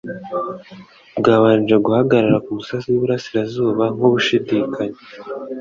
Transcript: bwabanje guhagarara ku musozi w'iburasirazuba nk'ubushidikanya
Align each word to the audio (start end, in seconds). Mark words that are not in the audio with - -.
bwabanje 1.19 1.75
guhagarara 1.85 2.37
ku 2.45 2.49
musozi 2.57 2.85
w'iburasirazuba 2.91 3.83
nk'ubushidikanya 3.95 4.97